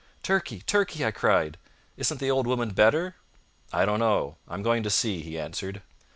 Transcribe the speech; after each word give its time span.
"Turkey, 0.23 0.63
Turkey," 0.65 1.05
I 1.05 1.11
cried, 1.11 1.59
"isn't 1.95 2.19
the 2.19 2.31
old 2.31 2.47
woman 2.47 2.71
better?" 2.71 3.17
"I 3.71 3.85
don't 3.85 3.99
know. 3.99 4.37
I'm 4.47 4.63
going 4.63 4.81
to 4.81 4.89
see," 4.89 5.21
he 5.21 5.37
answered. 5.37 5.83